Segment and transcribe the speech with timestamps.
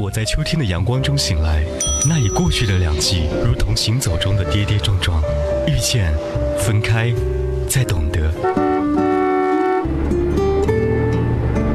[0.00, 1.62] 我在秋天的阳光中醒来，
[2.08, 5.22] 那已过去的两季，如同行走中的跌跌撞撞，
[5.66, 6.10] 遇见，
[6.58, 7.12] 分开，
[7.68, 8.32] 再懂得。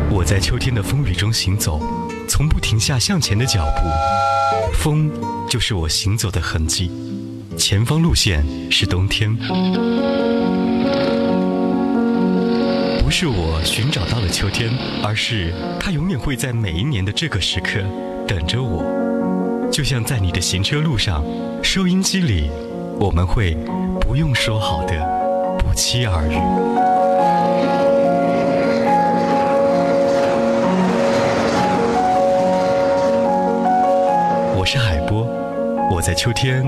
[0.09, 1.79] 我在秋天的风雨中行走，
[2.27, 5.11] 从不停下向前的脚步，风
[5.47, 6.89] 就是我行走的痕迹，
[7.55, 9.37] 前方路线是冬天。
[13.03, 14.71] 不是我寻找到了秋天，
[15.03, 17.79] 而是它永远会在每一年的这个时刻
[18.27, 18.83] 等着我。
[19.71, 21.23] 就像在你的行车路上，
[21.61, 22.49] 收音机里，
[22.99, 23.57] 我们会
[23.99, 24.93] 不用说好的
[25.57, 26.35] 不期而遇。
[34.57, 35.27] 我是海波，
[35.91, 36.63] 我在秋天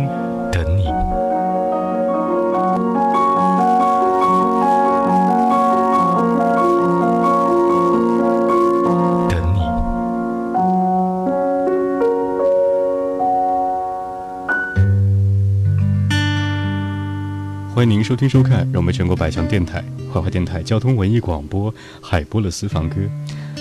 [17.78, 22.96] 欢迎您收听收看，让我们全国百强电台怀化电台交通文艺广播海波的私房歌。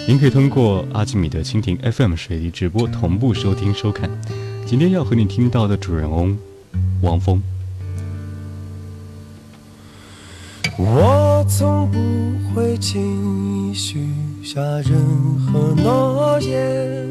[0.09, 4.09] 您可以通过阿基米德蜻蜓 FM 水滴直播同步收听收看。
[4.65, 6.35] 今天要和你听到的主人翁，
[7.03, 7.43] 汪峰。
[10.79, 11.99] 我从不
[12.55, 13.99] 会轻易许
[14.43, 14.99] 下任
[15.45, 17.07] 何诺言，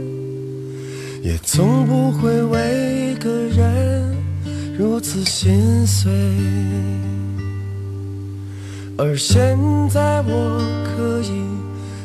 [1.21, 4.04] 也从不会为一个人。
[4.77, 6.11] 如此心碎，
[8.97, 9.57] 而现
[9.89, 11.31] 在我可以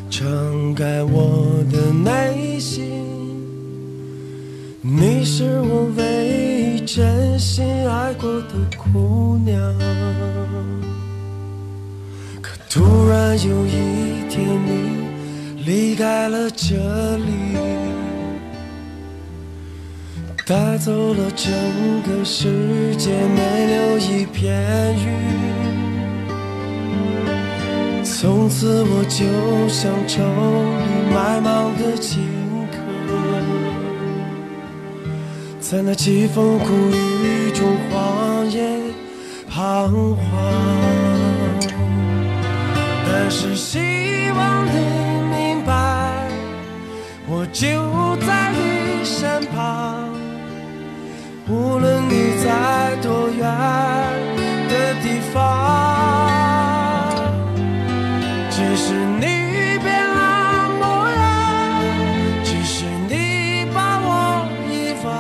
[0.09, 2.85] 敞开我的内心。
[4.83, 8.55] 你是我唯一真心爱过的
[8.93, 9.61] 姑娘，
[12.41, 17.80] 可突然有一天你离开了这里。
[20.51, 21.53] 带走了整
[22.03, 24.53] 个世界，没留一片
[24.97, 25.07] 云。
[28.02, 32.19] 从此我就像愁里埋芒的荆
[32.73, 32.74] 轲，
[35.61, 38.61] 在那凄风苦雨中荒野
[39.48, 40.20] 彷徨。
[43.07, 43.79] 但是希
[44.36, 44.73] 望你
[45.30, 46.27] 明白，
[47.29, 49.99] 我就在你身旁。
[51.50, 53.42] 无论你在多远
[54.68, 57.11] 的地方，
[58.48, 59.27] 即使你
[59.83, 61.83] 变了模样，
[62.44, 65.11] 即使你把我遗忘，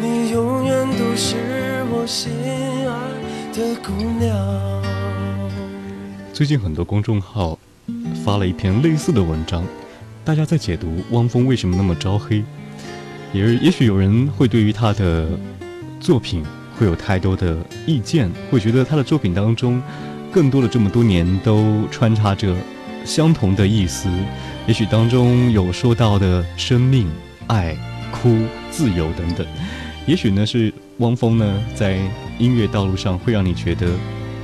[0.00, 1.36] 你永远都是
[1.92, 2.32] 我心
[2.88, 2.90] 爱
[3.52, 4.26] 的姑娘。
[6.32, 7.58] 最近很多公众号
[8.24, 9.62] 发了一篇类似的文章，
[10.24, 12.42] 大家在解读汪峰为什么那么招黑。
[13.32, 15.28] 也也许有人会对于他的
[16.00, 16.42] 作品
[16.76, 17.56] 会有太多的
[17.86, 19.82] 意见，会觉得他的作品当中
[20.32, 22.54] 更多的这么多年都穿插着
[23.04, 24.08] 相同的意思。
[24.66, 27.06] 也许当中有说到的生命、
[27.48, 27.76] 爱、
[28.10, 28.36] 哭、
[28.70, 29.46] 自由等等。
[30.06, 31.98] 也许呢是汪峰呢在
[32.38, 33.86] 音乐道路上会让你觉得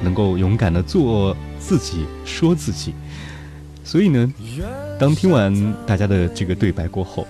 [0.03, 2.93] 能够勇敢的做自己、说自己。
[3.83, 4.33] 所以呢，
[4.99, 7.27] 当听完大家的这个对白过后。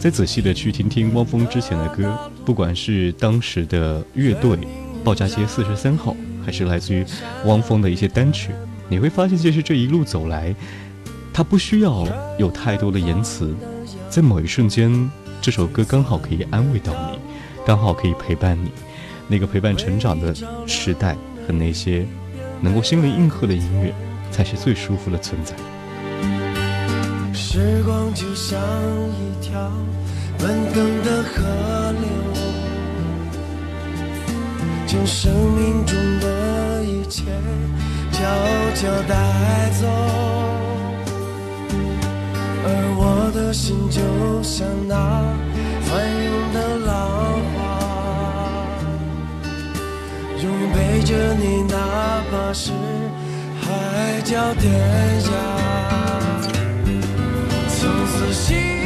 [0.00, 4.56] 再仔细的去听听汪峰之前的歌，不管是当时的乐队
[5.04, 7.04] 鲍家街四十三号，还是来自于
[7.44, 8.50] 汪峰的一些单曲，
[8.88, 10.54] 你会发现，其实这一路走来，
[11.34, 13.54] 他不需要有太多的言辞，
[14.08, 14.90] 在某一瞬间，
[15.42, 17.18] 这首歌刚好可以安慰到你，
[17.66, 18.70] 刚好可以陪伴你，
[19.28, 20.34] 那个陪伴成长的
[20.66, 21.14] 时代
[21.46, 22.06] 和那些
[22.62, 23.92] 能够心灵应和的音乐，
[24.30, 25.54] 才是最舒服的存在。
[27.52, 29.60] 时光就像一条
[30.38, 32.06] 奔腾的河流，
[34.86, 37.24] 将生命中的一切
[38.12, 38.22] 悄
[38.76, 39.88] 悄带走。
[42.62, 42.66] 而
[42.96, 44.00] 我的心就
[44.44, 44.94] 像那
[45.82, 46.88] 翻涌的浪
[47.56, 47.58] 花，
[50.40, 51.74] 永远陪着你，哪
[52.30, 52.70] 怕是
[53.60, 54.70] 海角天
[55.22, 56.29] 涯。
[58.20, 58.79] 自信。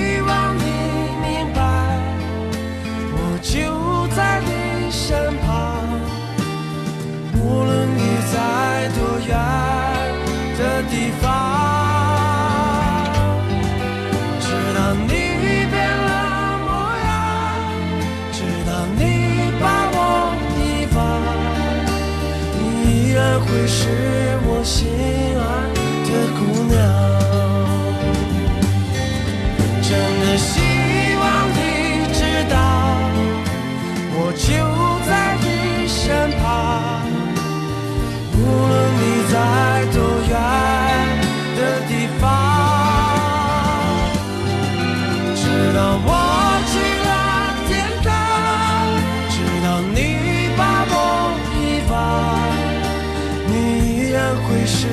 [54.36, 54.88] 会是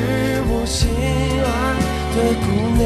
[0.47, 0.89] 我心
[1.43, 1.49] 爱
[2.15, 2.45] 的姑
[2.77, 2.83] 娘，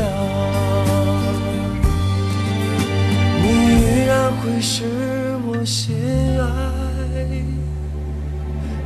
[3.42, 3.46] 你
[3.82, 5.96] 依然会是我心
[6.40, 6.46] 爱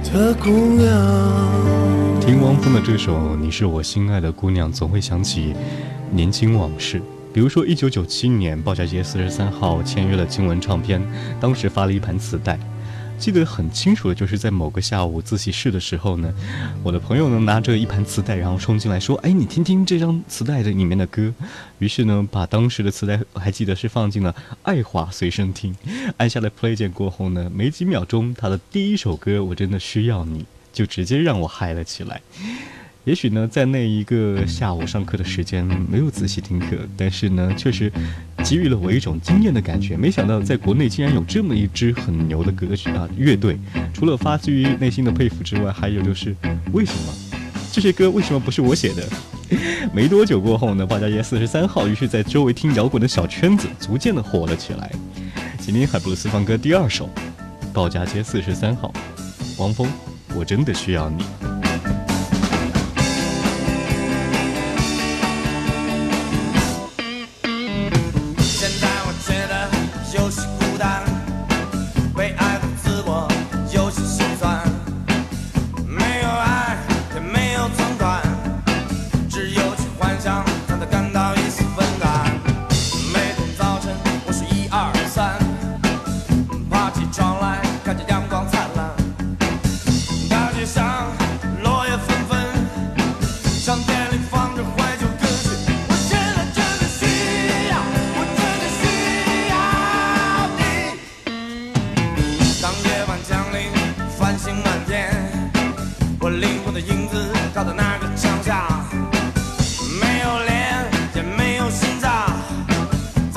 [0.03, 0.87] 的姑娘。
[2.19, 5.53] 听汪峰的这首《你是我心爱的姑娘》，总会想起
[6.11, 7.01] 年轻往事。
[7.31, 11.01] 比如说，一九九七年，鲍家街四十三号签约了金文唱片，
[11.39, 12.59] 当时发了一盘磁带，
[13.19, 16.33] 记得很清楚的就是在某个下午自习室的时候呢，
[16.81, 21.31] 我的朋友呢拿着一盘磁带，然后冲进来说：“哎，你听听这张磁带的里面的歌。”
[21.79, 24.33] 于是呢，把当时的磁带还记得是放进了
[24.63, 25.75] 爱华随身听，
[26.15, 30.39] 按下了 play 键过后呢，没几秒钟，他的第一首歌《我真的需要你》
[30.71, 32.21] 就直接让我嗨了起来。
[33.05, 37.91] 也许呢，在那一个下午上课的时间没有仔细听课，但是呢，确实
[38.43, 39.95] 给予了我一种惊艳的感觉。
[39.97, 43.57] 没想到在国内竟然有这么一支很牛的歌曲啊乐队！
[43.93, 46.35] 除了发自于内心的佩服之外，还有就是
[46.73, 47.13] 为什么
[47.71, 49.07] 这些歌为什么不是我写的？
[49.93, 54.91] 没多久过后呢，鲍家街四十三号于是在周围听摇滚的小圈子逐渐的火了起来。
[55.59, 57.09] 今天海布鲁斯放歌第二首，
[57.73, 58.93] 鲍家街四十三号，
[59.57, 59.87] 汪峰，
[60.35, 61.23] 我真的需要你。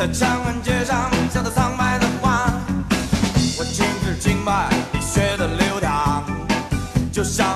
[0.03, 2.53] 在长安街上笑得苍白的花。
[3.57, 6.25] 我全是经脉，你血的流淌，
[7.13, 7.52] 就像。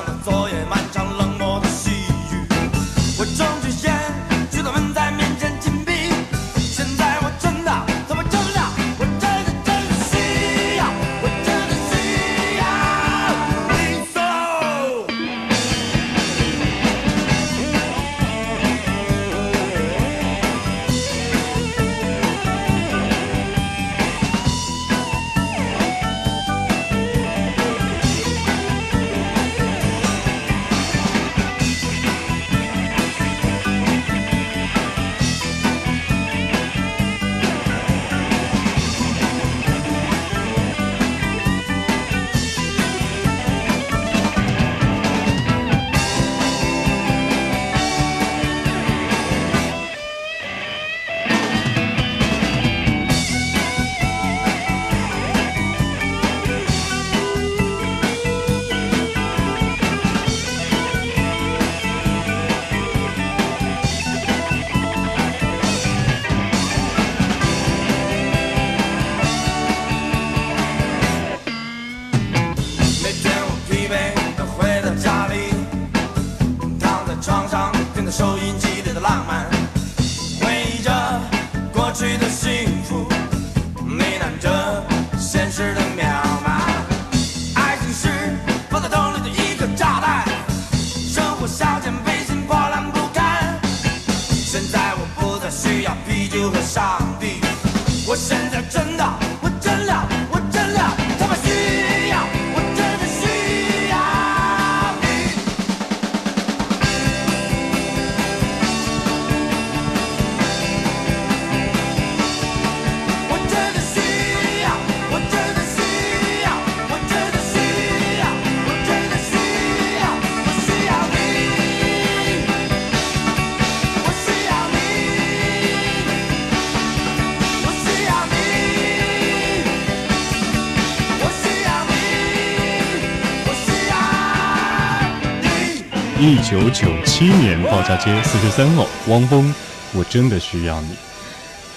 [136.27, 139.55] 一九九七年，报家街四十三号，汪峰，
[139.95, 140.89] 我真的需要你。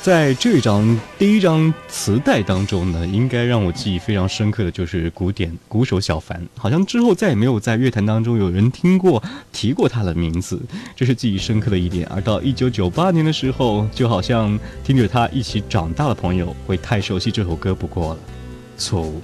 [0.02, 10.60] 在这张第一张磁带当中呢，应该让我记忆非常深刻的就是古典鼓手小凡，好像之后再也没有在乐坛当中有人听过提过他的名字，
[10.96, 12.08] 这是记忆深刻的一点。
[12.08, 18.20] 而到一九九八年的时候，就好像听着他一起长大的朋友会太熟悉这首歌不过了，
[18.76, 19.22] 错误。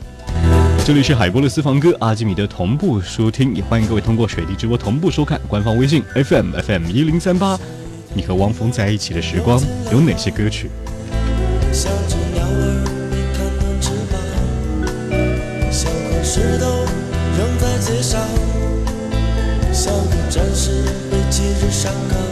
[0.85, 7.57] 这里是海波的私房歌阿基米德同步收听，也欢迎各位通过水滴直播同步收看官方微信 FM FM 一零三八。
[8.13, 9.59] 你和汪峰在一起的时光
[9.91, 10.69] 有哪些歌曲？
[19.73, 20.69] 像，个战士
[21.11, 22.24] 被节日伤感。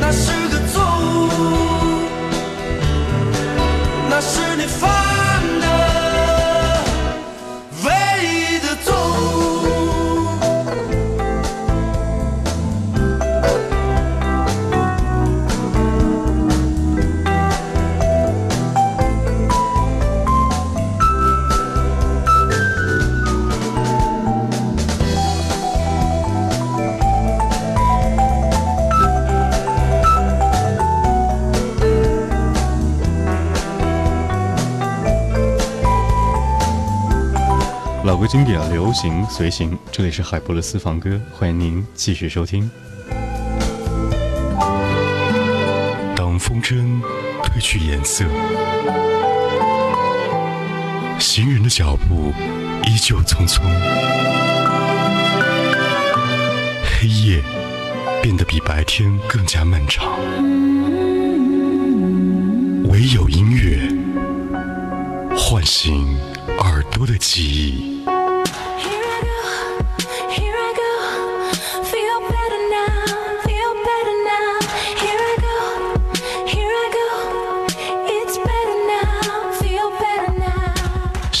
[0.00, 0.47] 那是
[39.00, 42.68] 行随行，这里是海波的私房歌，欢迎您继续收听。
[46.16, 47.00] 当风筝
[47.44, 48.24] 褪去颜色，
[51.20, 52.32] 行人的脚步
[52.88, 53.60] 依旧匆匆，
[56.82, 57.40] 黑夜
[58.20, 60.18] 变得比白天更加漫长，
[62.88, 63.78] 唯有音乐
[65.36, 66.18] 唤醒
[66.58, 67.97] 耳朵的记忆。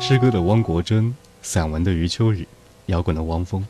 [0.00, 2.46] 诗歌的汪国真，散文的余秋雨，
[2.86, 3.66] 摇滚的汪峰。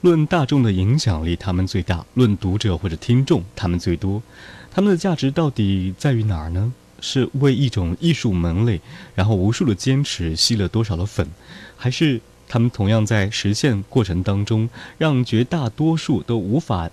[0.00, 4.22] 论大众的影响力，他们最大；论读者或者听众，他们最多。
[4.70, 6.72] 他们的价值到底在于哪儿呢？
[7.00, 8.80] 是为一种艺术门类，
[9.14, 11.28] 然后无数的坚持吸了多少的粉，
[11.76, 16.88] 还是他们同样在实现过程当中，让绝大多数都无法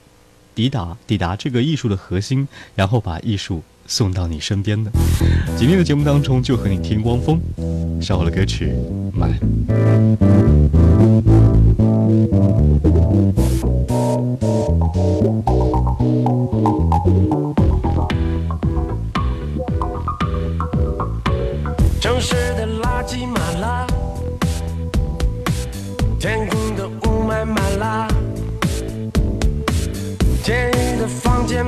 [0.53, 4.91] 抵达抵达这个艺术的核心，然后把艺术送到你身边的？
[5.57, 7.41] 今天的节目当中就和你听汪峰，
[7.99, 8.71] 稍后的歌曲
[9.17, 9.27] 《买》。
[21.99, 23.87] 城市的垃圾满了，
[26.19, 28.07] 天空的雾霾满了，
[30.43, 31.65] 监狱的房间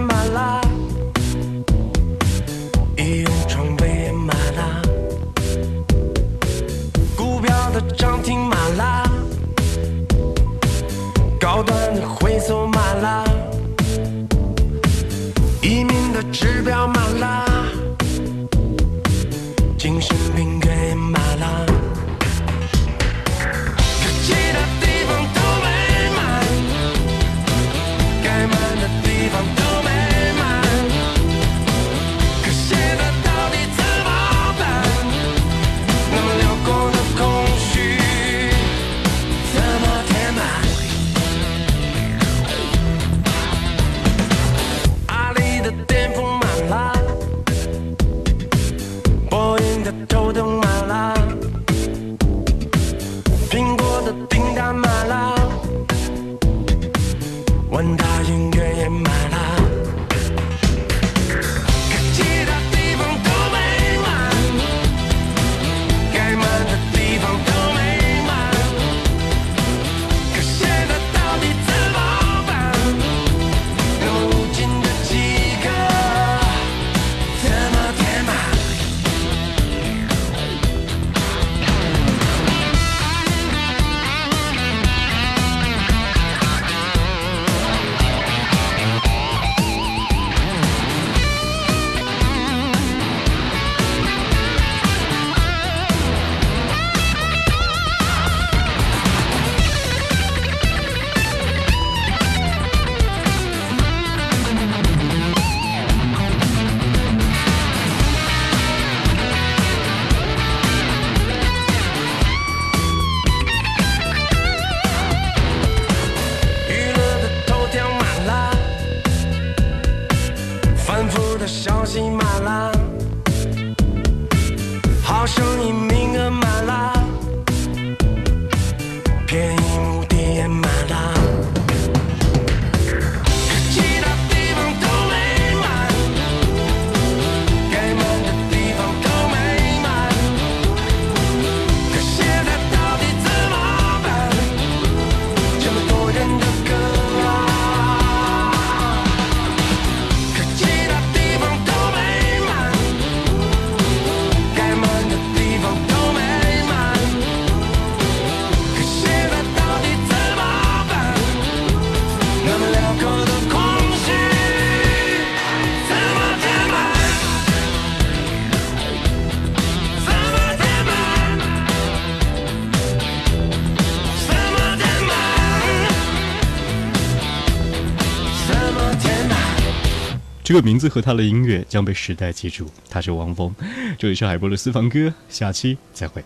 [180.51, 182.69] 这个名字和他的音乐将被时代记住。
[182.89, 183.55] 他是汪峰
[183.97, 186.21] 这里是海波的私房歌下期再会。